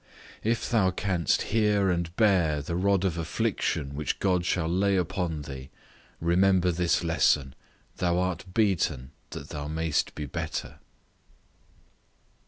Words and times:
If 0.43 0.67
thou 0.67 0.89
canst 0.89 1.43
hear 1.53 1.91
and 1.91 2.15
bear 2.15 2.63
the 2.63 2.75
rod 2.75 3.05
of 3.05 3.19
affliction 3.19 3.93
which 3.93 4.17
God 4.17 4.47
shall 4.47 4.67
lay 4.67 4.95
upon 4.95 5.43
thee, 5.43 5.69
remember 6.19 6.71
this 6.71 7.03
lesson, 7.03 7.53
thou 7.97 8.17
art 8.17 8.51
beaten 8.51 9.11
that 9.29 9.49
thou 9.49 9.67
mayst 9.67 10.15
be 10.15 10.25
better. 10.25 10.79